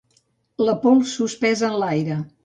La 0.69 0.73
pols 0.85 1.11
suspesa 1.17 1.67
en 1.67 1.77
l'aire. 1.83 2.17